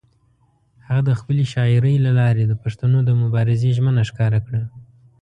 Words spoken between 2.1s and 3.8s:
لارې د پښتنو د مبارزې